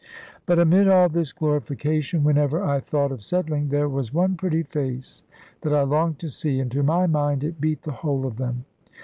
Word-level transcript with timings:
But, 0.47 0.57
amid 0.57 0.87
all 0.87 1.09
this 1.09 1.31
glorification, 1.31 2.23
whenever 2.23 2.63
I 2.63 2.79
thought 2.79 3.11
of 3.11 3.21
settling, 3.21 3.67
there 3.69 3.87
was 3.87 4.11
one 4.11 4.35
pretty 4.35 4.63
face 4.63 5.21
that 5.61 5.73
I 5.75 5.83
longed 5.83 6.17
to 6.21 6.29
see, 6.31 6.59
and 6.59 6.71
to 6.71 6.81
my 6.81 7.05
mind 7.05 7.43
it 7.43 7.61
beat 7.61 7.83
the 7.83 7.91
whole 7.91 8.25
of 8.25 8.37
them. 8.37 8.65